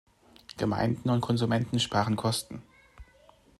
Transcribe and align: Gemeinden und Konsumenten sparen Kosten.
Gemeinden 0.57 1.11
und 1.11 1.21
Konsumenten 1.21 1.79
sparen 1.79 2.15
Kosten. 2.15 2.63